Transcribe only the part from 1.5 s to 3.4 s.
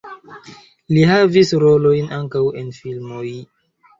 rolojn ankaŭ en filmoj.